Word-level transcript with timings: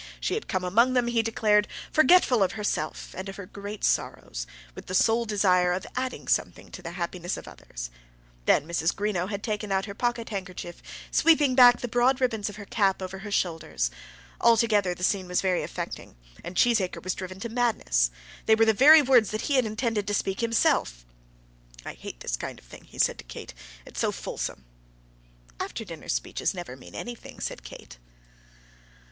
She 0.19 0.33
had 0.33 0.47
come 0.47 0.63
among 0.63 0.93
them, 0.93 1.05
he 1.05 1.21
declared, 1.21 1.67
forgetful 1.91 2.41
of 2.41 2.53
herself 2.53 3.13
and 3.15 3.29
of 3.29 3.35
her 3.35 3.45
great 3.45 3.83
sorrows, 3.83 4.47
with 4.73 4.87
the 4.87 4.95
sole 4.95 5.25
desire 5.25 5.71
of 5.73 5.85
adding 5.95 6.27
something 6.27 6.71
to 6.71 6.81
the 6.81 6.93
happiness 6.93 7.37
of 7.37 7.47
others. 7.47 7.91
Then 8.47 8.67
Mrs. 8.67 8.95
Greenow 8.95 9.29
had 9.29 9.43
taken 9.43 9.71
out 9.71 9.85
her 9.85 9.93
pocket 9.93 10.29
handkerchief, 10.29 10.81
sweeping 11.11 11.53
back 11.53 11.81
the 11.81 11.87
broad 11.87 12.19
ribbons 12.19 12.49
of 12.49 12.55
her 12.55 12.65
cap 12.65 12.99
over 12.99 13.19
her 13.19 13.29
shoulders. 13.29 13.91
Altogether 14.39 14.95
the 14.95 15.03
scene 15.03 15.27
was 15.27 15.39
very 15.39 15.61
affecting, 15.61 16.15
and 16.43 16.55
Cheesacre 16.55 17.03
was 17.03 17.13
driven 17.13 17.39
to 17.39 17.49
madness. 17.49 18.09
They 18.47 18.55
were 18.55 18.65
the 18.65 18.73
very 18.73 19.03
words 19.03 19.29
that 19.29 19.41
he 19.41 19.53
had 19.53 19.65
intended 19.67 20.07
to 20.07 20.15
speak 20.15 20.39
himself. 20.41 21.05
"I 21.85 21.93
hate 21.93 22.15
all 22.15 22.19
this 22.21 22.37
kind 22.37 22.57
of 22.57 22.65
thing," 22.65 22.85
he 22.85 22.97
said 22.97 23.19
to 23.19 23.23
Kate. 23.23 23.53
"It's 23.85 23.99
so 23.99 24.11
fulsome." 24.11 24.65
"After 25.59 25.85
dinner 25.85 26.09
speeches 26.09 26.55
never 26.55 26.75
mean 26.75 26.95
anything," 26.95 27.39
said 27.39 27.63
Kate. 27.63 27.99